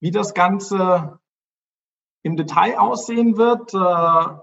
[0.00, 1.18] Wie das Ganze
[2.22, 4.38] im Detail aussehen wird, äh,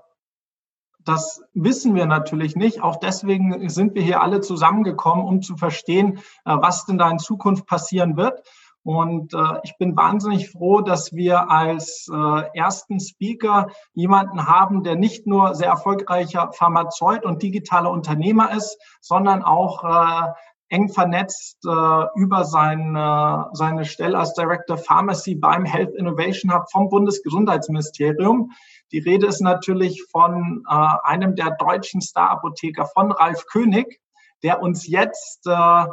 [1.05, 2.81] das wissen wir natürlich nicht.
[2.81, 7.19] Auch deswegen sind wir hier alle zusammengekommen, um zu verstehen, äh, was denn da in
[7.19, 8.41] Zukunft passieren wird.
[8.83, 14.97] Und äh, ich bin wahnsinnig froh, dass wir als äh, ersten Speaker jemanden haben, der
[14.97, 20.33] nicht nur sehr erfolgreicher Pharmazeut und digitaler Unternehmer ist, sondern auch äh,
[20.73, 26.89] eng vernetzt äh, über seine, seine Stelle als Director Pharmacy beim Health Innovation Hub vom
[26.89, 28.51] Bundesgesundheitsministerium.
[28.91, 30.73] Die Rede ist natürlich von äh,
[31.03, 34.01] einem der deutschen Star-Apotheker, von Ralf König,
[34.41, 35.87] der uns jetzt äh, äh,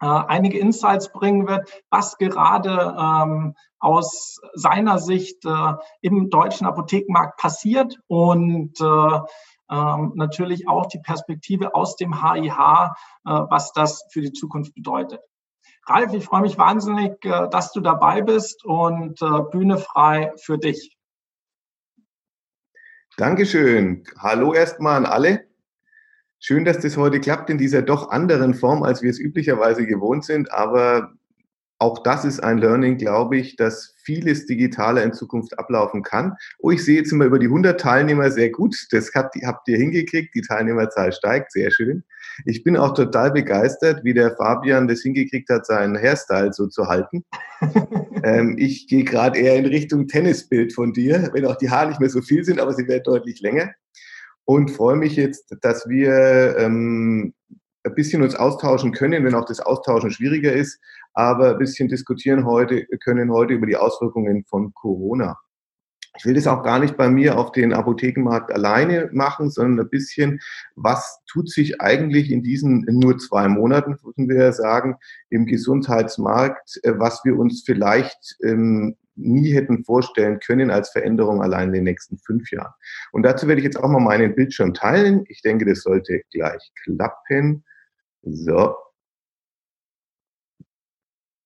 [0.00, 7.98] einige Insights bringen wird, was gerade ähm, aus seiner Sicht äh, im deutschen Apothekenmarkt passiert
[8.06, 9.20] und äh,
[9.70, 12.92] ähm, natürlich auch die Perspektive aus dem HIH,
[13.24, 15.20] äh, was das für die Zukunft bedeutet.
[15.86, 20.58] Ralf, ich freue mich wahnsinnig, äh, dass du dabei bist und äh, Bühne frei für
[20.58, 20.96] dich.
[23.16, 24.04] Dankeschön.
[24.18, 25.46] Hallo erstmal an alle.
[26.38, 30.24] Schön, dass das heute klappt in dieser doch anderen Form, als wir es üblicherweise gewohnt
[30.24, 30.50] sind.
[30.50, 31.12] Aber
[31.82, 36.36] auch das ist ein Learning, glaube ich, dass vieles digitaler in Zukunft ablaufen kann.
[36.60, 38.76] Oh, ich sehe jetzt immer über die 100 Teilnehmer sehr gut.
[38.92, 40.32] Das habt, habt ihr hingekriegt.
[40.36, 41.50] Die Teilnehmerzahl steigt.
[41.50, 42.04] Sehr schön.
[42.46, 46.86] Ich bin auch total begeistert, wie der Fabian das hingekriegt hat, seinen Hairstyle so zu
[46.86, 47.24] halten.
[48.22, 52.00] ähm, ich gehe gerade eher in Richtung Tennisbild von dir, wenn auch die Haare nicht
[52.00, 53.72] mehr so viel sind, aber sie werden deutlich länger
[54.44, 57.34] und freue mich jetzt, dass wir ähm,
[57.84, 60.80] ein bisschen uns austauschen können, wenn auch das Austauschen schwieriger ist,
[61.14, 65.38] aber ein bisschen diskutieren heute, können heute über die Auswirkungen von Corona.
[66.18, 69.90] Ich will das auch gar nicht bei mir auf den Apothekenmarkt alleine machen, sondern ein
[69.90, 70.40] bisschen,
[70.76, 74.96] was tut sich eigentlich in diesen nur zwei Monaten, müssen wir sagen,
[75.30, 81.68] im Gesundheitsmarkt, äh, was wir uns vielleicht ähm, nie hätten vorstellen können als Veränderung allein
[81.68, 82.72] in den nächsten fünf Jahren.
[83.12, 85.24] Und dazu werde ich jetzt auch mal meinen Bildschirm teilen.
[85.28, 87.64] Ich denke, das sollte gleich klappen.
[88.22, 88.76] So.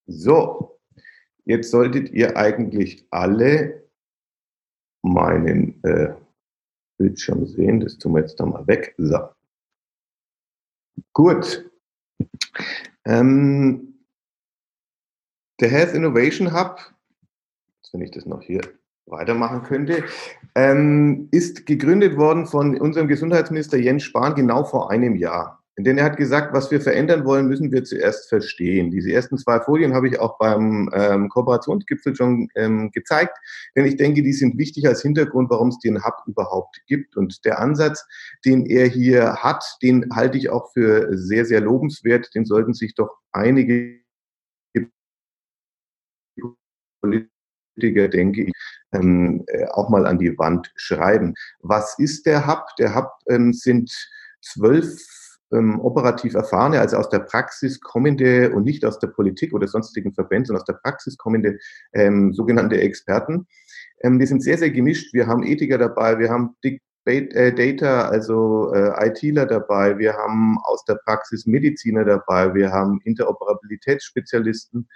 [0.06, 0.80] So.
[1.44, 3.88] Jetzt solltet ihr eigentlich alle
[5.02, 6.14] meinen äh,
[6.98, 7.80] Bildschirm sehen.
[7.80, 8.94] Das tun wir jetzt da mal weg.
[8.98, 9.28] So.
[11.12, 11.70] Gut.
[13.04, 14.00] Ähm,
[15.60, 16.96] der Health Innovation Hub
[17.96, 18.60] wenn ich das noch hier
[19.06, 20.04] weitermachen könnte,
[20.54, 25.64] ähm, ist gegründet worden von unserem Gesundheitsminister Jens Spahn genau vor einem Jahr.
[25.78, 28.90] Denn er hat gesagt, was wir verändern wollen, müssen wir zuerst verstehen.
[28.90, 33.36] Diese ersten zwei Folien habe ich auch beim ähm, Kooperationsgipfel schon ähm, gezeigt,
[33.76, 37.16] denn ich denke, die sind wichtig als Hintergrund, warum es den Hub überhaupt gibt.
[37.16, 38.06] Und der Ansatz,
[38.46, 42.34] den er hier hat, den halte ich auch für sehr, sehr lobenswert.
[42.34, 44.00] Den sollten sich doch einige
[47.02, 48.52] Politiker, denke ich,
[48.92, 51.34] ähm, äh, auch mal an die Wand schreiben.
[51.60, 52.64] Was ist der Hub?
[52.78, 53.92] Der Hub ähm, sind
[54.40, 54.98] zwölf
[55.52, 60.12] ähm, operativ erfahrene, also aus der Praxis kommende und nicht aus der Politik oder sonstigen
[60.12, 61.58] Verbänden, sondern aus der Praxis kommende
[61.92, 63.46] ähm, sogenannte Experten.
[64.02, 65.12] Ähm, wir sind sehr, sehr gemischt.
[65.14, 70.58] Wir haben Ethiker dabei, wir haben Big äh, Data, also äh, ITler dabei, wir haben
[70.64, 74.88] aus der Praxis Mediziner dabei, wir haben Interoperabilitätsspezialisten,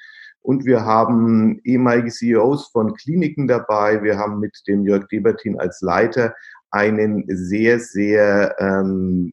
[0.43, 4.03] und wir haben ehemalige CEOs von Kliniken dabei.
[4.03, 6.35] Wir haben mit dem Jörg Debertin als Leiter
[6.71, 9.33] einen sehr, sehr ähm,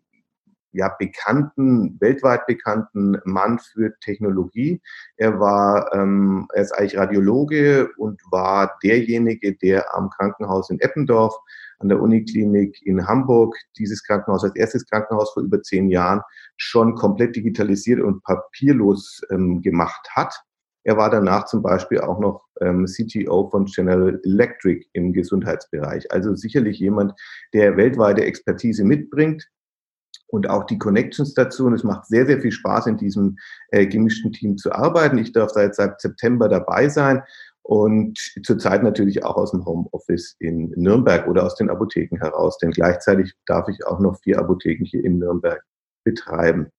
[0.77, 4.79] ja, bekannten, weltweit bekannten Mann für Technologie.
[5.17, 11.35] Er war, ähm, er ist eigentlich Radiologe und war derjenige, der am Krankenhaus in Eppendorf,
[11.79, 16.21] an der Uniklinik in Hamburg, dieses Krankenhaus als erstes Krankenhaus vor über zehn Jahren
[16.57, 20.33] schon komplett digitalisiert und papierlos ähm, gemacht hat.
[20.83, 26.11] Er war danach zum Beispiel auch noch ähm, CTO von General Electric im Gesundheitsbereich.
[26.11, 27.13] Also sicherlich jemand,
[27.53, 29.47] der weltweite Expertise mitbringt
[30.27, 31.65] und auch die Connections dazu.
[31.65, 33.37] Und es macht sehr, sehr viel Spaß, in diesem
[33.71, 35.17] äh, gemischten Team zu arbeiten.
[35.17, 37.23] Ich darf seit, seit September dabei sein
[37.67, 42.71] und zurzeit natürlich auch aus dem Homeoffice in Nürnberg oder aus den Apotheken heraus, denn
[42.71, 45.61] gleichzeitig darf ich auch noch vier Apotheken hier in Nürnberg
[46.05, 46.71] betreiben.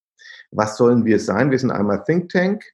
[0.51, 1.51] Was sollen wir sein?
[1.51, 2.65] Wir sind einmal Think Tank,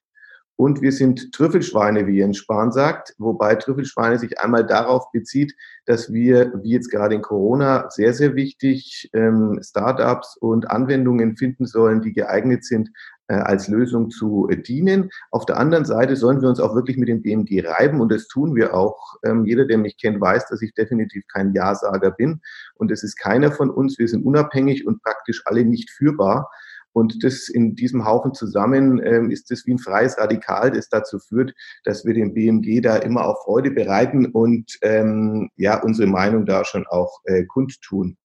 [0.56, 5.55] und wir sind Trüffelschweine, wie Jens Spahn sagt, wobei Trüffelschweine sich einmal darauf bezieht,
[5.85, 11.67] dass wir, wie jetzt gerade in Corona, sehr, sehr wichtig ähm, Startups und Anwendungen finden
[11.67, 12.91] sollen, die geeignet sind,
[13.27, 15.11] äh, als Lösung zu äh, dienen.
[15.31, 18.29] Auf der anderen Seite sollen wir uns auch wirklich mit dem BMG reiben und das
[18.29, 19.17] tun wir auch.
[19.25, 22.43] Ähm, jeder, der mich kennt, weiß, dass ich definitiv kein Ja-Sager bin
[22.75, 23.99] und es ist keiner von uns.
[23.99, 26.50] Wir sind unabhängig und praktisch alle nicht führbar.
[26.94, 31.19] Und das in diesem Haufen zusammen ähm, ist das wie ein freies Radikal, das dazu
[31.19, 31.52] führt,
[31.85, 36.64] dass wir dem BMG da immer auch Freude bereiten und ähm, ja unsere Meinung da
[36.64, 38.17] schon auch äh, kundtun.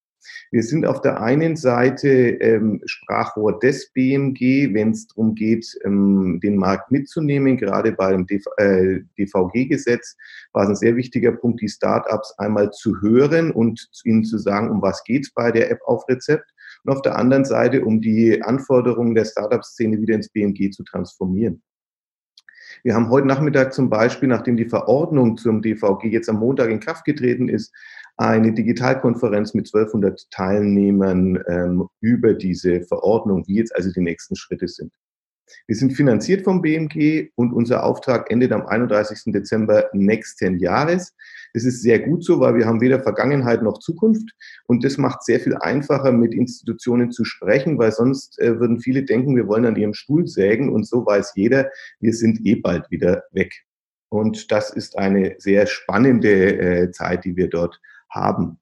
[0.52, 6.40] Wir sind auf der einen Seite ähm, Sprachrohr des BMG, wenn es darum geht, ähm,
[6.44, 7.58] den Markt mitzunehmen.
[7.58, 10.16] Gerade beim DV, äh, DVG-Gesetz
[10.54, 14.70] war es ein sehr wichtiger Punkt, die Startups einmal zu hören und ihnen zu sagen,
[14.70, 16.52] um was geht es bei der App auf Rezept
[16.84, 21.62] und auf der anderen Seite, um die Anforderungen der Startup-Szene wieder ins BMG zu transformieren.
[22.84, 26.80] Wir haben heute Nachmittag zum Beispiel, nachdem die Verordnung zum DVG jetzt am Montag in
[26.80, 27.74] Kraft getreten ist,
[28.16, 34.68] eine Digitalkonferenz mit 1200 Teilnehmern ähm, über diese Verordnung, wie jetzt also die nächsten Schritte
[34.68, 34.94] sind.
[35.68, 39.34] Wir sind finanziert vom BMG und unser Auftrag endet am 31.
[39.34, 41.16] Dezember nächsten Jahres.
[41.54, 44.32] Das ist sehr gut so, weil wir haben weder Vergangenheit noch Zukunft
[44.68, 49.04] und das macht sehr viel einfacher, mit Institutionen zu sprechen, weil sonst äh, würden viele
[49.04, 51.70] denken, wir wollen an ihrem Stuhl sägen und so weiß jeder,
[52.00, 53.54] wir sind eh bald wieder weg.
[54.10, 57.80] Und das ist eine sehr spannende äh, Zeit, die wir dort
[58.10, 58.60] haben.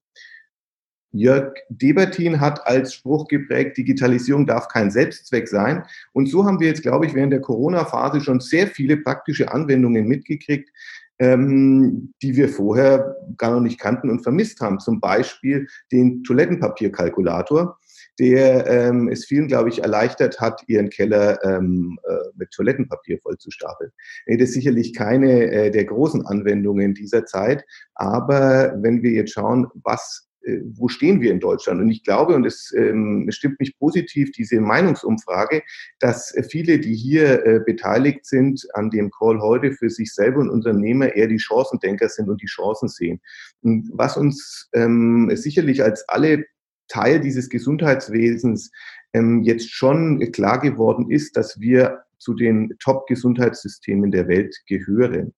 [1.12, 5.84] Jörg Debertin hat als Spruch geprägt, Digitalisierung darf kein Selbstzweck sein.
[6.12, 10.06] Und so haben wir jetzt, glaube ich, während der Corona-Phase schon sehr viele praktische Anwendungen
[10.06, 10.70] mitgekriegt,
[11.18, 14.80] ähm, die wir vorher gar noch nicht kannten und vermisst haben.
[14.80, 17.78] Zum Beispiel den Toilettenpapierkalkulator,
[18.18, 23.90] der ähm, es vielen, glaube ich, erleichtert hat, ihren Keller ähm, äh, mit Toilettenpapier vollzustapeln.
[24.26, 27.64] Das ist sicherlich keine äh, der großen Anwendungen dieser Zeit,
[27.94, 30.27] aber wenn wir jetzt schauen, was äh,
[30.76, 31.80] wo stehen wir in Deutschland?
[31.80, 35.62] Und ich glaube, und es ähm, stimmt mich positiv, diese Meinungsumfrage,
[36.00, 40.50] dass viele, die hier äh, beteiligt sind an dem Call heute für sich selber und
[40.50, 43.20] Unternehmer eher die Chancendenker sind und die Chancen sehen.
[43.62, 46.44] Und was uns ähm, sicherlich als alle
[46.88, 48.70] Teil dieses Gesundheitswesens
[49.12, 55.34] ähm, jetzt schon klar geworden ist, dass wir zu den Top-Gesundheitssystemen der Welt gehören.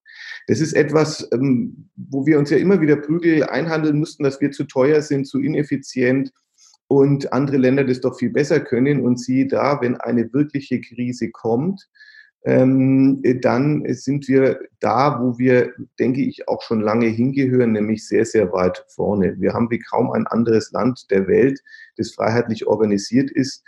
[0.47, 4.51] Das ist etwas, ähm, wo wir uns ja immer wieder Prügel einhandeln mussten, dass wir
[4.51, 6.31] zu teuer sind, zu ineffizient
[6.87, 9.01] und andere Länder das doch viel besser können.
[9.01, 11.87] Und sie da, wenn eine wirkliche Krise kommt,
[12.43, 18.25] ähm, dann sind wir da, wo wir, denke ich, auch schon lange hingehören, nämlich sehr,
[18.25, 19.39] sehr weit vorne.
[19.39, 21.61] Wir haben wie kaum ein anderes Land der Welt,
[21.97, 23.63] das freiheitlich organisiert ist,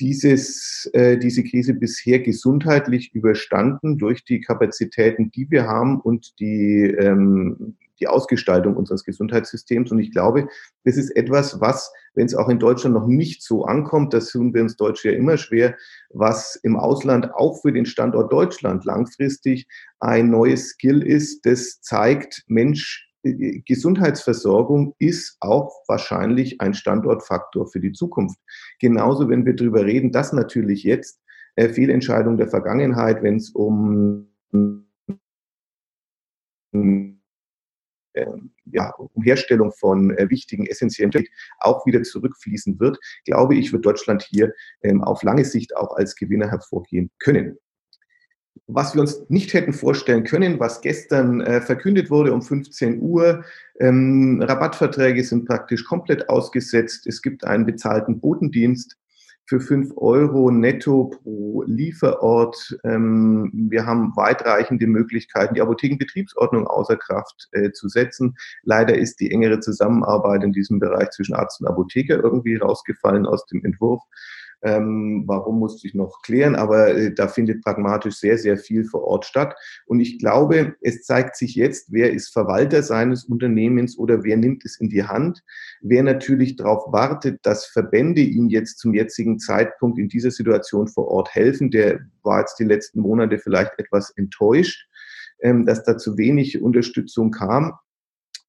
[0.00, 6.94] dieses, äh, diese Krise bisher gesundheitlich überstanden durch die Kapazitäten, die wir haben und die,
[6.98, 9.92] ähm, die Ausgestaltung unseres Gesundheitssystems.
[9.92, 10.48] Und ich glaube,
[10.84, 14.52] das ist etwas, was, wenn es auch in Deutschland noch nicht so ankommt, das tun
[14.52, 15.76] wir uns Deutsche ja immer schwer,
[16.10, 19.68] was im Ausland auch für den Standort Deutschland langfristig
[20.00, 27.92] ein neues Skill ist, das zeigt, Mensch, Gesundheitsversorgung ist auch wahrscheinlich ein Standortfaktor für die
[27.92, 28.38] Zukunft.
[28.80, 31.20] Genauso, wenn wir darüber reden, dass natürlich jetzt
[31.56, 34.28] äh, Fehlentscheidungen der Vergangenheit, wenn es um
[38.14, 38.26] äh,
[38.66, 41.12] ja, um Herstellung von äh, wichtigen, essentiellen
[41.60, 44.52] auch wieder zurückfließen wird, glaube ich, wird Deutschland hier
[44.82, 47.58] ähm, auf lange Sicht auch als Gewinner hervorgehen können
[48.66, 53.44] was wir uns nicht hätten vorstellen können, was gestern äh, verkündet wurde um 15 Uhr.
[53.78, 57.06] Ähm, Rabattverträge sind praktisch komplett ausgesetzt.
[57.06, 58.96] Es gibt einen bezahlten Botendienst
[59.46, 62.78] für 5 Euro netto pro Lieferort.
[62.84, 68.36] Ähm, wir haben weitreichende Möglichkeiten, die Apothekenbetriebsordnung außer Kraft äh, zu setzen.
[68.62, 73.44] Leider ist die engere Zusammenarbeit in diesem Bereich zwischen Arzt und Apotheker irgendwie rausgefallen aus
[73.46, 74.02] dem Entwurf.
[74.62, 76.54] Ähm, warum musste ich noch klären?
[76.54, 79.54] Aber äh, da findet pragmatisch sehr, sehr viel vor Ort statt.
[79.86, 84.64] Und ich glaube, es zeigt sich jetzt, wer ist Verwalter seines Unternehmens oder wer nimmt
[84.64, 85.42] es in die Hand.
[85.80, 91.08] Wer natürlich darauf wartet, dass Verbände ihm jetzt zum jetzigen Zeitpunkt in dieser Situation vor
[91.08, 94.86] Ort helfen, der war jetzt die letzten Monate vielleicht etwas enttäuscht,
[95.40, 97.74] ähm, dass da zu wenig Unterstützung kam.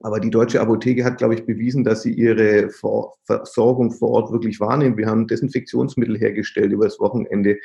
[0.04, 2.70] Aber die Deutsche Apotheke hat, glaube ich, bewiesen, dass sie ihre
[3.26, 4.98] Versorgung vor Ort wirklich wahrnimmt.
[4.98, 7.58] Wir haben Desinfektionsmittel hergestellt über das Wochenende.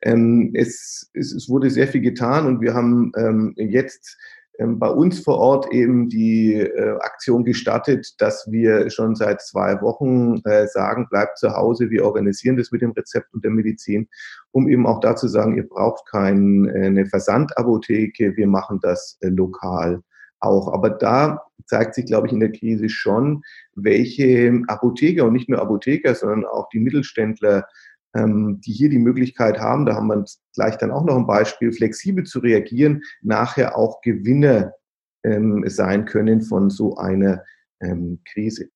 [0.00, 4.16] Ähm, es, es, wurde sehr viel getan und wir haben ähm, jetzt
[4.58, 9.80] ähm, bei uns vor Ort eben die äh, Aktion gestartet, dass wir schon seit zwei
[9.82, 14.08] Wochen äh, sagen, bleibt zu Hause, wir organisieren das mit dem Rezept und der Medizin,
[14.50, 20.02] um eben auch dazu sagen, ihr braucht keine Versandapotheke, wir machen das äh, lokal
[20.42, 20.72] auch.
[20.72, 23.42] Aber da zeigt sich, glaube ich, in der Krise schon,
[23.74, 27.66] welche Apotheker und nicht nur Apotheker, sondern auch die Mittelständler,
[28.14, 31.72] ähm, die hier die Möglichkeit haben, da haben wir gleich dann auch noch ein Beispiel,
[31.72, 34.74] flexibel zu reagieren, nachher auch Gewinner
[35.24, 37.44] ähm, sein können von so einer
[37.80, 38.68] ähm, Krise.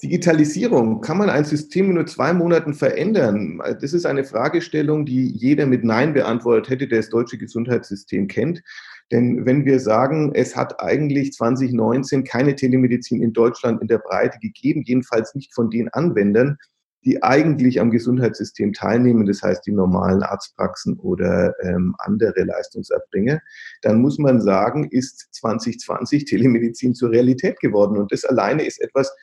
[0.00, 3.60] Digitalisierung, kann man ein System in nur zwei Monaten verändern?
[3.80, 8.62] Das ist eine Fragestellung, die jeder mit Nein beantwortet hätte, der das deutsche Gesundheitssystem kennt.
[9.10, 14.38] Denn wenn wir sagen, es hat eigentlich 2019 keine Telemedizin in Deutschland in der Breite
[14.38, 16.58] gegeben, jedenfalls nicht von den Anwendern,
[17.04, 23.40] die eigentlich am Gesundheitssystem teilnehmen, das heißt die normalen Arztpraxen oder ähm, andere Leistungserbringer,
[23.82, 27.96] dann muss man sagen, ist 2020 Telemedizin zur Realität geworden.
[27.96, 29.14] Und das alleine ist etwas,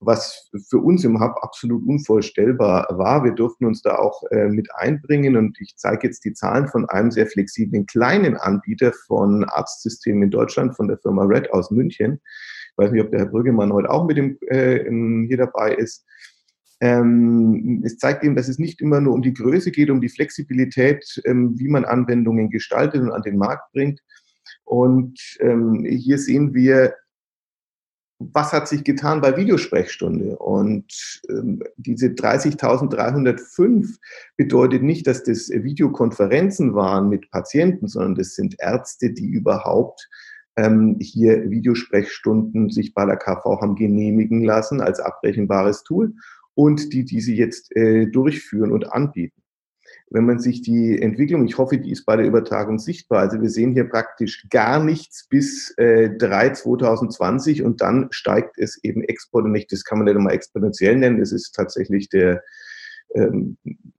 [0.00, 3.24] was für uns im Hub absolut unvorstellbar war.
[3.24, 6.88] Wir durften uns da auch äh, mit einbringen und ich zeige jetzt die Zahlen von
[6.88, 12.20] einem sehr flexiblen kleinen Anbieter von Arztsystemen in Deutschland, von der Firma Red aus München.
[12.72, 14.84] Ich weiß nicht, ob der Herr Brüggemann heute auch mit dem, äh,
[15.26, 16.04] hier dabei ist.
[16.80, 20.10] Ähm, es zeigt eben, dass es nicht immer nur um die Größe geht, um die
[20.10, 24.00] Flexibilität, ähm, wie man Anwendungen gestaltet und an den Markt bringt.
[24.64, 26.94] Und ähm, hier sehen wir,
[28.18, 30.38] was hat sich getan bei Videosprechstunde?
[30.38, 30.86] Und
[31.28, 33.96] ähm, diese 30.305
[34.36, 40.08] bedeutet nicht, dass das Videokonferenzen waren mit Patienten, sondern das sind Ärzte, die überhaupt
[40.56, 46.14] ähm, hier Videosprechstunden sich bei der KV haben genehmigen lassen als abrechenbares Tool
[46.54, 49.42] und die diese jetzt äh, durchführen und anbieten.
[50.08, 53.50] Wenn man sich die Entwicklung, ich hoffe, die ist bei der Übertragung sichtbar, also wir
[53.50, 59.66] sehen hier praktisch gar nichts bis äh, 3 2020 und dann steigt es eben exponentiell,
[59.68, 62.42] das kann man nicht mal exponentiell nennen, das ist tatsächlich der,
[63.14, 63.56] ähm,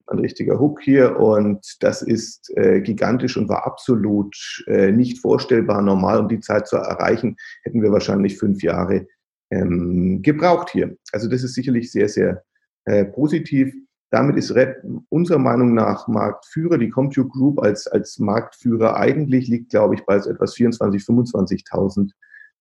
[0.08, 4.36] ein richtiger Hook hier und das ist äh, gigantisch und war absolut
[4.68, 6.20] äh, nicht vorstellbar normal.
[6.20, 9.08] Um die Zeit zu erreichen, hätten wir wahrscheinlich fünf Jahre
[9.52, 10.98] ähm, gebraucht hier.
[11.12, 12.44] Also das ist sicherlich sehr, sehr
[12.86, 13.74] äh, positiv.
[14.10, 14.78] Damit ist Red
[15.10, 16.78] unserer Meinung nach Marktführer.
[16.78, 22.12] Die Compute Group als, als Marktführer eigentlich liegt, glaube ich, bei so etwas 24.000, 25.000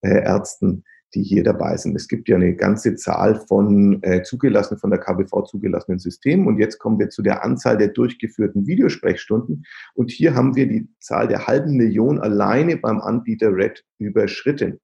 [0.03, 0.83] äh, Ärzten,
[1.15, 1.95] die hier dabei sind.
[1.95, 6.49] Es gibt ja eine ganze Zahl von äh, zugelassenen, von der KBV zugelassenen Systemen.
[6.49, 9.65] Und jetzt kommen wir zu der Anzahl der durchgeführten Videosprechstunden.
[9.95, 14.81] Und hier haben wir die Zahl der halben Million alleine beim Anbieter Red überschritten.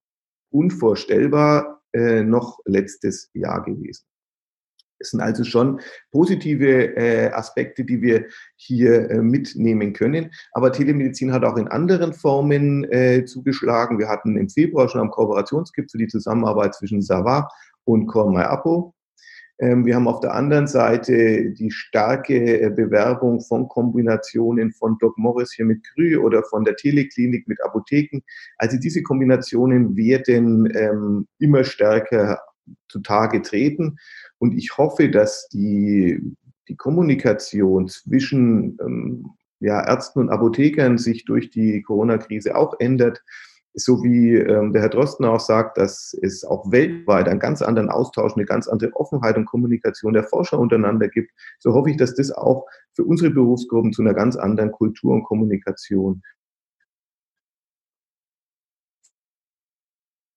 [0.51, 4.05] Unvorstellbar äh, noch letztes Jahr gewesen.
[5.03, 5.81] Es sind also schon
[6.11, 10.31] positive äh, Aspekte, die wir hier äh, mitnehmen können.
[10.53, 13.99] Aber Telemedizin hat auch in anderen Formen äh, zugeschlagen.
[13.99, 17.49] Wir hatten im Februar schon am Kooperationsgipfel die Zusammenarbeit zwischen Sava
[17.85, 18.95] und Kormay Apo.
[19.63, 25.17] Ähm, wir haben auf der anderen Seite die starke äh, Bewerbung von Kombinationen von Doc
[25.19, 28.21] Morris hier mit Krü oder von der Teleklinik mit Apotheken.
[28.59, 32.41] Also diese Kombinationen werden ähm, immer stärker
[32.89, 33.99] zutage treten.
[34.39, 36.21] Und ich hoffe, dass die,
[36.69, 43.23] die Kommunikation zwischen ähm, ja, Ärzten und Apothekern sich durch die Corona-Krise auch ändert.
[43.75, 47.89] So wie ähm, der Herr Drosten auch sagt, dass es auch weltweit einen ganz anderen
[47.89, 52.15] Austausch, eine ganz andere Offenheit und Kommunikation der Forscher untereinander gibt, so hoffe ich, dass
[52.15, 56.23] das auch für unsere Berufsgruppen zu einer ganz anderen Kultur und Kommunikation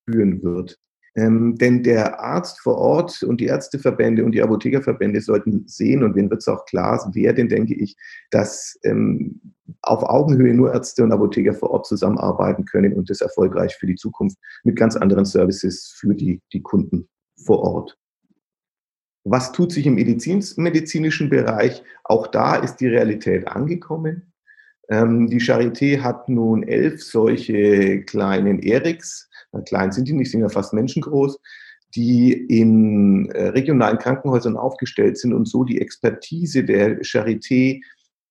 [0.08, 0.78] führen wird.
[1.18, 6.16] Ähm, denn der Arzt vor Ort und die Ärzteverbände und die Apothekerverbände sollten sehen, und
[6.16, 7.96] wen wird es auch klar werden, denke ich,
[8.32, 9.40] dass ähm,
[9.82, 13.96] auf Augenhöhe nur Ärzte und Apotheker vor Ort zusammenarbeiten können und das erfolgreich für die
[13.96, 17.08] Zukunft mit ganz anderen Services für die, die Kunden
[17.46, 17.98] vor Ort.
[19.24, 21.82] Was tut sich im medizinischen Bereich?
[22.04, 24.34] Auch da ist die Realität angekommen.
[24.90, 29.30] Ähm, die Charité hat nun elf solche kleinen Erics
[29.64, 31.40] klein sind die nicht, sind ja fast menschengroß,
[31.96, 37.82] die in äh, regionalen Krankenhäusern aufgestellt sind und so die Expertise der Charité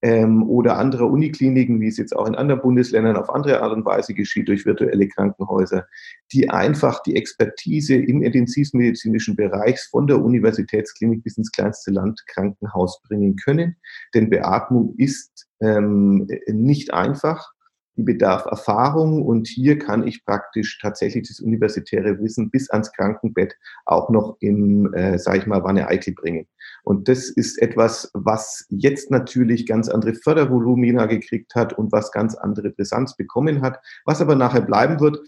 [0.04, 3.86] ähm, oder anderer Unikliniken, wie es jetzt auch in anderen Bundesländern auf andere Art und
[3.86, 5.86] Weise geschieht, durch virtuelle Krankenhäuser,
[6.30, 13.36] die einfach die Expertise im intensivmedizinischen Bereich von der Universitätsklinik bis ins kleinste Landkrankenhaus bringen
[13.36, 13.76] können.
[14.12, 17.53] Denn Beatmung ist ähm, nicht einfach
[17.96, 23.54] die bedarf Erfahrung und hier kann ich praktisch tatsächlich das universitäre Wissen bis ans Krankenbett
[23.86, 26.46] auch noch im, äh, sage ich mal, Wanne Eikel bringen.
[26.82, 32.34] Und das ist etwas, was jetzt natürlich ganz andere Fördervolumina gekriegt hat und was ganz
[32.34, 35.18] andere Brisanz bekommen hat, was aber nachher bleiben wird,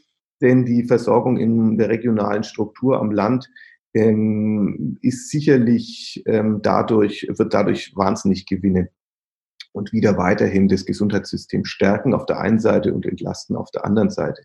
[0.41, 3.49] denn die Versorgung in der regionalen Struktur am Land
[3.95, 8.89] ähm, ist sicherlich ähm, dadurch, wird dadurch wahnsinnig gewinnen
[9.77, 14.09] und wieder weiterhin das Gesundheitssystem stärken auf der einen Seite und entlasten auf der anderen
[14.09, 14.43] Seite.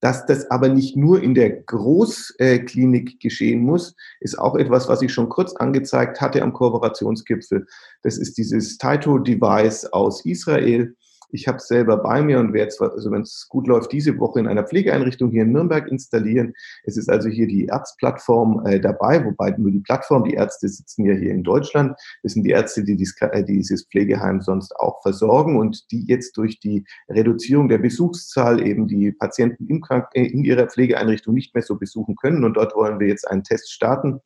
[0.00, 5.12] Dass das aber nicht nur in der Großklinik geschehen muss, ist auch etwas, was ich
[5.12, 7.66] schon kurz angezeigt hatte am Kooperationsgipfel.
[8.02, 10.96] Das ist dieses Taito-Device aus Israel.
[11.32, 14.18] Ich habe es selber bei mir und werde zwar, also wenn es gut läuft, diese
[14.18, 16.52] Woche in einer Pflegeeinrichtung hier in Nürnberg installieren.
[16.84, 21.06] Es ist also hier die Erzplattform äh, dabei, wobei nur die Plattform, die Ärzte sitzen
[21.06, 21.98] ja hier in Deutschland.
[22.22, 26.36] Das sind die Ärzte, die dies, äh, dieses Pflegeheim sonst auch versorgen und die jetzt
[26.36, 29.66] durch die Reduzierung der Besuchszahl eben die Patienten
[30.12, 32.44] äh, in ihrer Pflegeeinrichtung nicht mehr so besuchen können.
[32.44, 34.20] Und dort wollen wir jetzt einen Test starten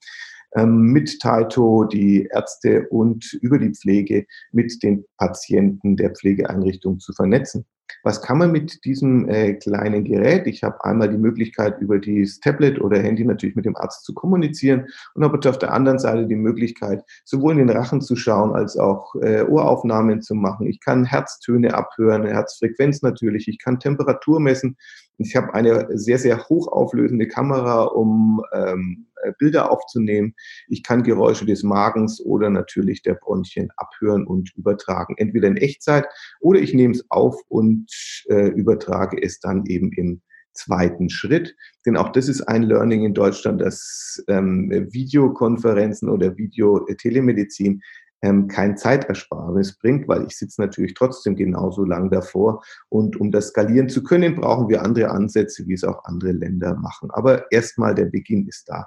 [0.64, 7.66] mit Taito, die Ärzte und über die Pflege mit den Patienten der Pflegeeinrichtung zu vernetzen.
[8.02, 10.46] Was kann man mit diesem äh, kleinen Gerät?
[10.46, 14.14] Ich habe einmal die Möglichkeit, über das Tablet oder Handy natürlich mit dem Arzt zu
[14.14, 18.52] kommunizieren und habe auf der anderen Seite die Möglichkeit, sowohl in den Rachen zu schauen
[18.52, 20.66] als auch äh, Ohraufnahmen zu machen.
[20.66, 23.48] Ich kann Herztöne abhören, Herzfrequenz natürlich.
[23.48, 24.76] Ich kann Temperatur messen.
[25.18, 30.34] Ich habe eine sehr, sehr hochauflösende Kamera, um ähm, äh, Bilder aufzunehmen.
[30.68, 35.14] Ich kann Geräusche des Magens oder natürlich der Bronchien abhören und übertragen.
[35.18, 36.06] Entweder in Echtzeit
[36.40, 37.90] oder ich nehme es auf und
[38.28, 40.20] äh, übertrage es dann eben im
[40.56, 41.54] zweiten Schritt.
[41.84, 47.82] Denn auch das ist ein Learning in Deutschland, dass ähm, Videokonferenzen oder Videotelemedizin
[48.22, 52.62] ähm, kein Zeitersparnis bringt, weil ich sitze natürlich trotzdem genauso lang davor.
[52.88, 56.74] Und um das skalieren zu können, brauchen wir andere Ansätze, wie es auch andere Länder
[56.76, 57.10] machen.
[57.12, 58.86] Aber erstmal der Beginn ist da.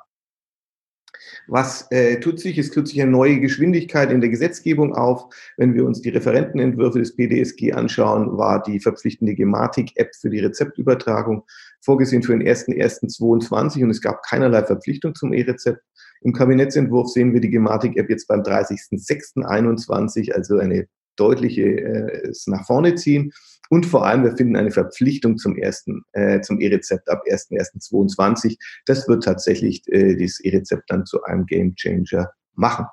[1.48, 2.58] Was äh, tut sich?
[2.58, 5.34] Es tut sich eine neue Geschwindigkeit in der Gesetzgebung auf.
[5.58, 11.44] Wenn wir uns die Referentenentwürfe des PDSG anschauen, war die verpflichtende Gematik-App für die Rezeptübertragung
[11.82, 15.82] vorgesehen für den 1.1.22 und es gab keinerlei Verpflichtung zum E-Rezept.
[16.22, 22.96] Im Kabinettsentwurf sehen wir die Gematik-App jetzt beim 30.06.21, also eine deutliche äh, nach vorne
[22.96, 23.32] ziehen.
[23.70, 28.58] Und vor allem, wir finden eine Verpflichtung zum ersten, äh, zum E-Rezept ab 1.1.22.
[28.86, 32.88] Das wird tatsächlich äh, dieses E-Rezept dann zu einem Game Changer machen.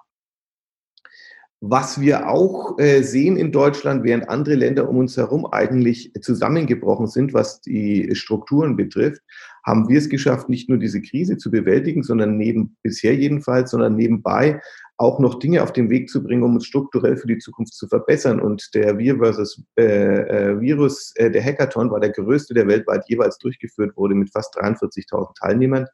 [1.60, 7.06] Was wir auch äh, sehen in Deutschland, während andere Länder um uns herum eigentlich zusammengebrochen
[7.06, 9.22] sind, was die Strukturen betrifft,
[9.64, 13.96] haben wir es geschafft, nicht nur diese Krise zu bewältigen, sondern neben, bisher jedenfalls, sondern
[13.96, 14.60] nebenbei
[14.98, 17.86] auch noch Dinge auf den Weg zu bringen, um uns strukturell für die Zukunft zu
[17.86, 18.40] verbessern.
[18.40, 23.04] Und der Wir versus äh, äh, Virus, äh, der Hackathon war der größte, der weltweit
[23.08, 25.86] jeweils durchgeführt wurde mit fast 43.000 Teilnehmern.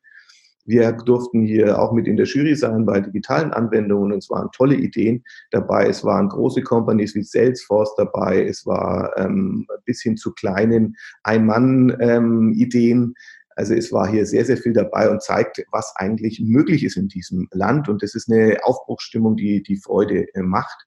[0.65, 4.49] Wir durften hier auch mit in der Jury sein bei digitalen Anwendungen und es waren
[4.53, 5.89] tolle Ideen dabei.
[5.89, 8.47] Es waren große Companies wie Salesforce dabei.
[8.47, 13.15] Es war ähm, bis hin zu kleinen Ein-Mann-Ideen.
[13.57, 17.09] Also es war hier sehr, sehr viel dabei und zeigt, was eigentlich möglich ist in
[17.09, 17.89] diesem Land.
[17.89, 20.87] Und das ist eine Aufbruchsstimmung, die die Freude äh, macht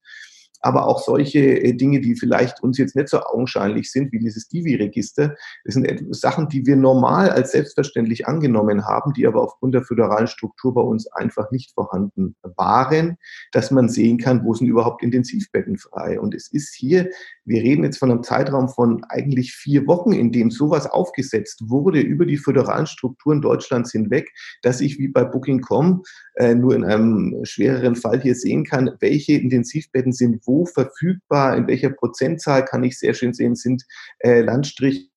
[0.62, 4.48] aber auch solche äh, Dinge, die vielleicht uns jetzt nicht so augenscheinlich sind, wie dieses
[4.48, 5.36] Divi-Register.
[5.64, 10.28] Das sind Sachen, die wir normal als selbstverständlich angenommen haben, die aber aufgrund der föderalen
[10.28, 13.18] Struktur bei uns einfach nicht vorhanden waren,
[13.52, 16.20] dass man sehen kann, wo sind überhaupt Intensivbetten frei.
[16.20, 17.10] Und es ist hier,
[17.46, 22.00] wir reden jetzt von einem Zeitraum von eigentlich vier Wochen, in dem sowas aufgesetzt wurde
[22.00, 26.04] über die föderalen Strukturen Deutschlands hinweg, dass ich wie bei Booking.com
[26.36, 31.68] äh, nur in einem schwereren Fall hier sehen kann, welche Intensivbetten sind wo verfügbar, in
[31.68, 33.84] welcher Prozentzahl kann ich sehr schön sehen, sind
[34.20, 35.10] äh, Landstriche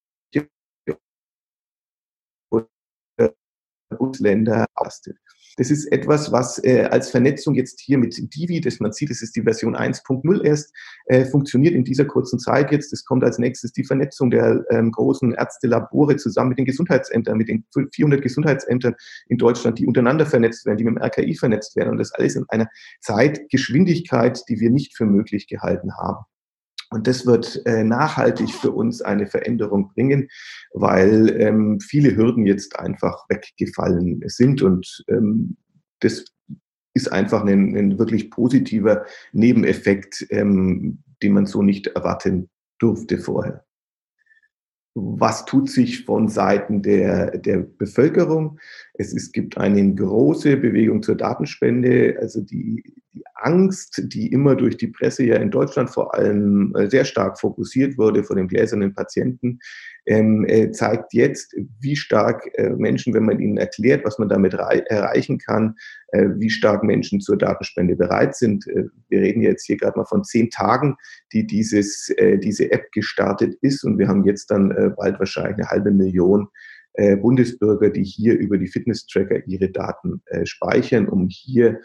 [3.97, 5.17] Bundesländer auslastet.
[5.59, 9.21] Das ist etwas, was äh, als Vernetzung jetzt hier mit Divi, das man sieht, das
[9.21, 10.73] ist die Version 1.0 erst,
[11.07, 12.93] äh, funktioniert in dieser kurzen Zeit jetzt.
[12.93, 17.49] Es kommt als nächstes die Vernetzung der ähm, großen Ärztelabore zusammen mit den Gesundheitsämtern, mit
[17.49, 18.95] den 400 Gesundheitsämtern
[19.27, 21.89] in Deutschland, die untereinander vernetzt werden, die mit dem RKI vernetzt werden.
[21.89, 22.69] Und das alles in einer
[23.01, 26.23] Zeitgeschwindigkeit, die wir nicht für möglich gehalten haben.
[26.91, 30.27] Und das wird äh, nachhaltig für uns eine Veränderung bringen,
[30.73, 34.61] weil ähm, viele Hürden jetzt einfach weggefallen sind.
[34.61, 35.57] Und ähm,
[35.99, 36.25] das
[36.95, 42.49] ist einfach ein, ein wirklich positiver Nebeneffekt, ähm, den man so nicht erwarten
[42.79, 43.65] durfte vorher.
[44.95, 48.59] Was tut sich von Seiten der, der Bevölkerung?
[48.95, 52.17] Es, es gibt eine große Bewegung zur Datenspende.
[52.19, 56.89] Also die, die Angst, die immer durch die Presse ja in Deutschland vor allem äh,
[56.89, 59.59] sehr stark fokussiert wurde vor dem gläsernen Patienten,
[60.05, 64.53] ähm, äh, zeigt jetzt, wie stark äh, Menschen, wenn man ihnen erklärt, was man damit
[64.53, 65.75] erreichen kann,
[66.11, 68.67] äh, wie stark Menschen zur Datenspende bereit sind.
[68.67, 70.95] Äh, wir reden jetzt hier gerade mal von zehn Tagen,
[71.33, 75.69] die dieses, äh, diese App gestartet ist und wir haben jetzt dann bald wahrscheinlich eine
[75.69, 76.47] halbe Million
[77.21, 81.79] Bundesbürger, die hier über die Fitness-Tracker ihre Daten speichern, um hier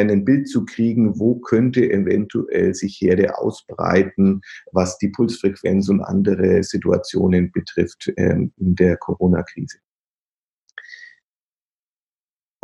[0.00, 4.40] ein Bild zu kriegen, wo könnte eventuell sich Herde ausbreiten,
[4.72, 9.78] was die Pulsfrequenz und andere Situationen betrifft ähm, in der Corona-Krise.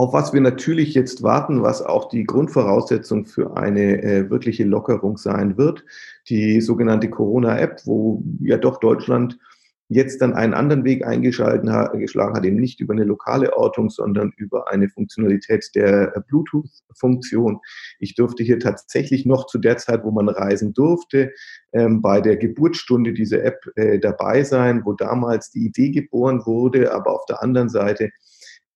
[0.01, 5.17] Auf was wir natürlich jetzt warten, was auch die Grundvoraussetzung für eine äh, wirkliche Lockerung
[5.17, 5.85] sein wird,
[6.29, 9.41] die sogenannte Corona-App, wo ja doch Deutschland
[9.89, 14.71] jetzt dann einen anderen Weg eingeschlagen hat, eben nicht über eine lokale Ortung, sondern über
[14.71, 17.61] eine Funktionalität der Bluetooth-Funktion.
[17.99, 21.33] Ich durfte hier tatsächlich noch zu der Zeit, wo man reisen durfte,
[21.73, 26.93] ähm, bei der Geburtsstunde dieser App äh, dabei sein, wo damals die Idee geboren wurde,
[26.93, 28.11] aber auf der anderen Seite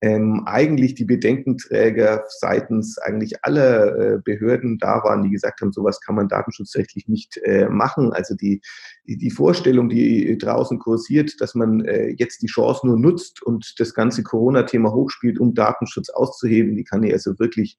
[0.03, 6.01] ähm, eigentlich die Bedenkenträger seitens eigentlich aller äh, Behörden da waren, die gesagt haben, sowas
[6.01, 8.13] kann man datenschutzrechtlich nicht äh, machen.
[8.13, 8.61] Also die,
[9.07, 13.95] die Vorstellung, die draußen kursiert, dass man äh, jetzt die Chance nur nutzt und das
[13.95, 17.79] ganze Corona-Thema hochspielt, um Datenschutz auszuheben, die kann ich also wirklich,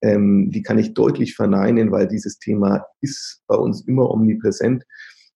[0.00, 4.84] ähm, die kann ich deutlich verneinen, weil dieses Thema ist bei uns immer omnipräsent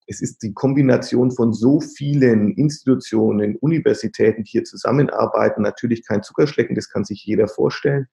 [0.08, 6.74] es ist die Kombination von so vielen Institutionen, Universitäten, die hier zusammenarbeiten, natürlich kein Zuckerschlecken,
[6.74, 8.08] das kann sich jeder vorstellen,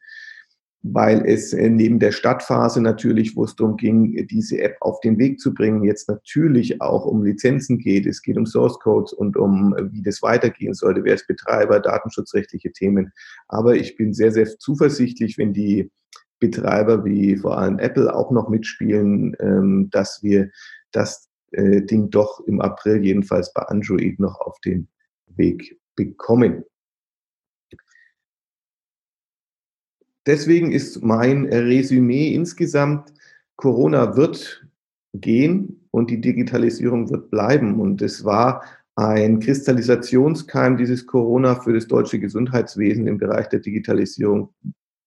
[0.84, 5.18] weil es äh, neben der Stadtphase natürlich, wo es darum ging, diese App auf den
[5.18, 8.06] Weg zu bringen, jetzt natürlich auch um Lizenzen geht.
[8.06, 11.80] Es geht um Source Codes und um, äh, wie das weitergehen sollte, wer ist Betreiber,
[11.80, 13.14] datenschutzrechtliche Themen.
[13.48, 15.90] Aber ich bin sehr, sehr zuversichtlich, wenn die
[16.40, 20.50] Betreiber wie vor allem Apple auch noch mitspielen, ähm, dass wir
[20.92, 24.88] das äh, Ding doch im April jedenfalls bei Android noch auf den
[25.36, 26.64] Weg bekommen.
[30.26, 33.14] Deswegen ist mein Resümee insgesamt,
[33.58, 34.66] Corona wird
[35.14, 37.80] gehen und die Digitalisierung wird bleiben.
[37.80, 38.64] Und es war
[38.96, 44.54] ein Kristallisationskeim dieses Corona für das deutsche Gesundheitswesen im Bereich der Digitalisierung,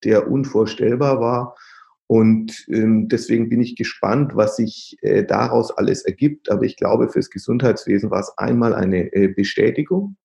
[0.04, 1.56] der unvorstellbar war.
[2.08, 6.50] Und ähm, deswegen bin ich gespannt, was sich äh, daraus alles ergibt.
[6.50, 10.16] Aber ich glaube, fürs Gesundheitswesen war es einmal eine äh, Bestätigung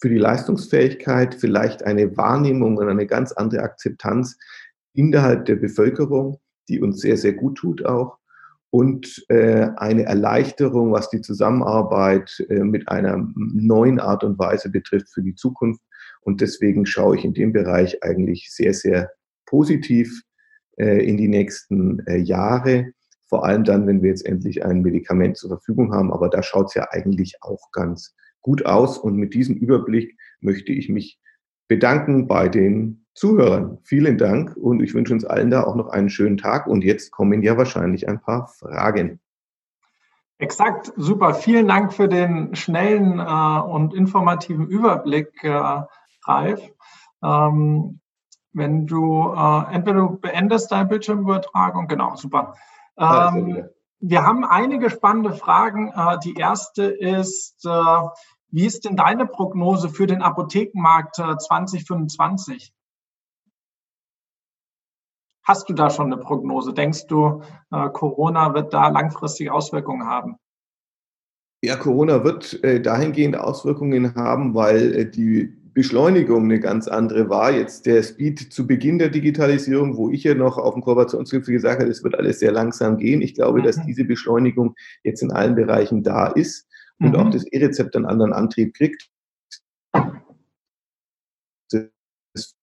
[0.00, 4.38] für die Leistungsfähigkeit, vielleicht eine Wahrnehmung und eine ganz andere Akzeptanz
[4.94, 8.18] innerhalb der Bevölkerung, die uns sehr, sehr gut tut auch.
[8.70, 15.08] Und äh, eine Erleichterung, was die Zusammenarbeit äh, mit einer neuen Art und Weise betrifft
[15.12, 15.82] für die Zukunft.
[16.20, 19.10] Und deswegen schaue ich in dem Bereich eigentlich sehr, sehr
[19.44, 20.22] positiv
[20.76, 22.92] in die nächsten äh, Jahre.
[23.26, 26.12] Vor allem dann, wenn wir jetzt endlich ein Medikament zur Verfügung haben.
[26.12, 28.98] Aber da schaut es ja eigentlich auch ganz gut aus.
[28.98, 31.18] Und mit diesem Überblick möchte ich mich
[31.68, 33.78] bedanken bei den Zuhörern.
[33.84, 36.66] Vielen Dank und ich wünsche uns allen da auch noch einen schönen Tag.
[36.66, 39.20] Und jetzt kommen ja wahrscheinlich ein paar Fragen.
[40.38, 41.34] Exakt, super.
[41.34, 45.82] Vielen Dank für den schnellen äh, und informativen Überblick, äh,
[46.26, 46.60] Ralf.
[47.22, 48.00] Ähm,
[48.52, 52.54] wenn du äh, entweder du beendest deine Bildschirmübertragung, genau, super.
[52.98, 53.68] Ähm,
[54.00, 55.88] wir haben einige spannende Fragen.
[55.88, 58.08] Äh, die erste ist, äh,
[58.50, 62.74] wie ist denn deine Prognose für den Apothekenmarkt äh, 2025?
[65.44, 66.72] Hast du da schon eine Prognose?
[66.72, 70.36] Denkst du, äh, Corona wird da langfristig Auswirkungen haben?
[71.64, 77.52] Ja, Corona wird äh, dahingehend Auswirkungen haben, weil äh, die Beschleunigung eine ganz andere war.
[77.52, 81.80] Jetzt der Speed zu Beginn der Digitalisierung, wo ich ja noch auf dem Kooperationsgipfel gesagt
[81.80, 83.22] habe, es wird alles sehr langsam gehen.
[83.22, 83.64] Ich glaube, mhm.
[83.64, 87.16] dass diese Beschleunigung jetzt in allen Bereichen da ist und mhm.
[87.16, 89.08] auch das E-Rezept einen anderen Antrieb kriegt.
[91.70, 91.88] Das
[92.34, 92.56] ist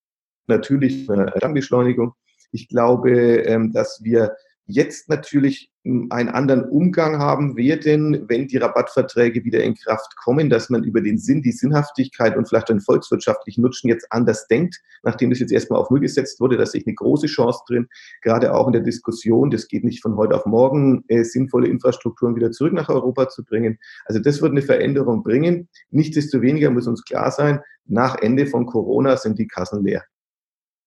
[0.48, 2.14] natürlich eine Beschleunigung.
[2.52, 4.36] Ich glaube, ähm, dass wir
[4.70, 10.70] jetzt natürlich einen anderen Umgang haben werden, wenn die Rabattverträge wieder in Kraft kommen, dass
[10.70, 15.32] man über den Sinn, die Sinnhaftigkeit und vielleicht den volkswirtschaftlichen Nutzen jetzt anders denkt, nachdem
[15.32, 17.88] das jetzt erstmal auf Null gesetzt wurde, dass sich eine große Chance drin,
[18.22, 22.36] gerade auch in der Diskussion, das geht nicht von heute auf morgen, äh, sinnvolle Infrastrukturen
[22.36, 23.80] wieder zurück nach Europa zu bringen.
[24.06, 25.68] Also das wird eine Veränderung bringen.
[25.90, 30.04] Nichtsdestoweniger muss uns klar sein, nach Ende von Corona sind die Kassen leer.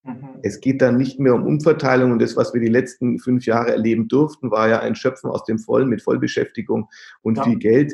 [0.05, 0.41] Mhm.
[0.43, 3.71] Es geht dann nicht mehr um Umverteilung und das, was wir die letzten fünf Jahre
[3.71, 6.89] erleben durften, war ja ein Schöpfen aus dem Vollen mit Vollbeschäftigung
[7.23, 7.45] und ja.
[7.45, 7.93] viel Geld.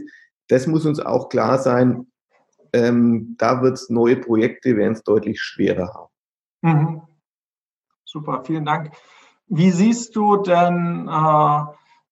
[0.48, 2.06] Das muss uns auch klar sein.
[2.72, 6.08] Ähm, da wird es neue Projekte, werden es deutlich schwerer haben.
[6.62, 7.02] Mhm.
[8.04, 8.92] Super, vielen Dank.
[9.48, 11.60] Wie siehst du denn äh,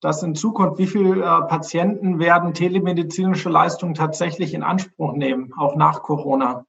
[0.01, 0.79] das in Zukunft?
[0.79, 6.67] Wie viele äh, Patienten werden telemedizinische Leistungen tatsächlich in Anspruch nehmen, auch nach Corona?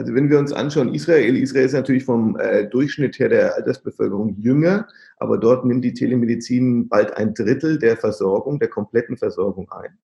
[0.00, 4.34] Also wenn wir uns anschauen, Israel, Israel ist natürlich vom äh, Durchschnitt her der Altersbevölkerung
[4.38, 9.98] jünger, aber dort nimmt die Telemedizin bald ein Drittel der Versorgung, der kompletten Versorgung ein.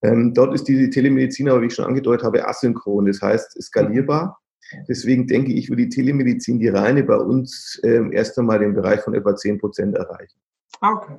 [0.00, 4.40] Ähm, dort ist die Telemedizin aber, wie ich schon angedeutet habe, asynchron, das heißt skalierbar.
[4.88, 9.02] Deswegen denke ich, wird die Telemedizin, die reine bei uns ähm, erst einmal den Bereich
[9.02, 10.40] von etwa 10 Prozent erreichen.
[10.80, 11.16] Ah, okay,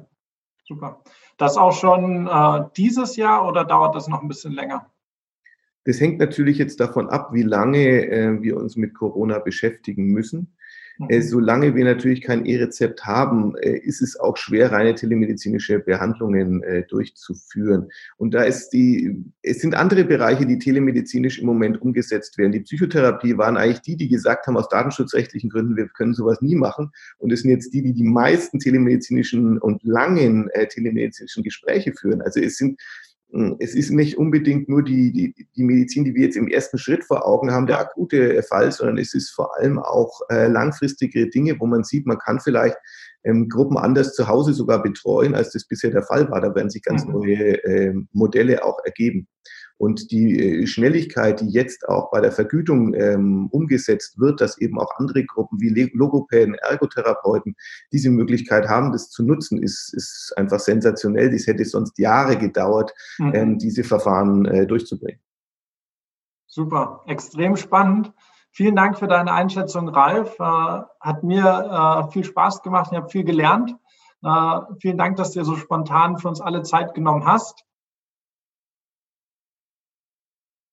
[0.68, 1.04] super.
[1.38, 4.90] Das auch schon äh, dieses Jahr oder dauert das noch ein bisschen länger?
[5.84, 10.54] Das hängt natürlich jetzt davon ab, wie lange äh, wir uns mit Corona beschäftigen müssen.
[11.10, 11.22] Äh, mhm.
[11.24, 16.84] solange wir natürlich kein E-Rezept haben, äh, ist es auch schwer, reine telemedizinische Behandlungen äh,
[16.84, 17.90] durchzuführen.
[18.18, 22.52] Und da ist die, es sind andere Bereiche, die telemedizinisch im Moment umgesetzt werden.
[22.52, 26.56] Die Psychotherapie waren eigentlich die, die gesagt haben, aus datenschutzrechtlichen Gründen, wir können sowas nie
[26.56, 26.92] machen.
[27.18, 32.22] Und es sind jetzt die, die die meisten telemedizinischen und langen telemedizinischen Gespräche führen.
[32.22, 32.80] Also es sind
[33.60, 37.06] es ist nicht unbedingt nur die, die, die Medizin, die wir jetzt im ersten Schritt
[37.06, 41.58] vor Augen haben, der akute Fall, sondern es ist vor allem auch äh, langfristige Dinge,
[41.60, 42.76] wo man sieht, man kann vielleicht
[43.24, 46.42] ähm, Gruppen anders zu Hause sogar betreuen, als das bisher der Fall war.
[46.42, 47.14] Da werden sich ganz mhm.
[47.14, 49.28] neue äh, Modelle auch ergeben.
[49.82, 54.80] Und die äh, Schnelligkeit, die jetzt auch bei der Vergütung ähm, umgesetzt wird, dass eben
[54.80, 57.56] auch andere Gruppen wie Logopäden, Ergotherapeuten
[57.92, 61.32] diese Möglichkeit haben, das zu nutzen, ist, ist einfach sensationell.
[61.32, 63.32] Das hätte sonst Jahre gedauert, mhm.
[63.34, 65.20] ähm, diese Verfahren äh, durchzubringen.
[66.46, 68.14] Super, extrem spannend.
[68.52, 70.36] Vielen Dank für deine Einschätzung, Ralf.
[70.40, 72.90] Äh, hat mir äh, viel Spaß gemacht.
[72.92, 73.76] Ich habe viel gelernt.
[74.24, 77.66] Äh, vielen Dank, dass du dir so spontan für uns alle Zeit genommen hast.